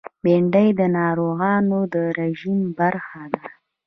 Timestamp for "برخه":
2.79-3.23